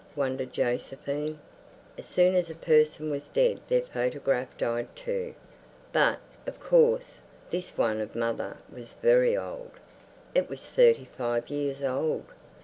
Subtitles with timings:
[0.15, 1.37] wondered Josephine.
[1.95, 5.35] As soon as a person was dead their photograph died too.
[5.93, 7.19] But, of course,
[7.51, 9.73] this one of mother was very old.
[10.33, 12.25] It was thirty five years old.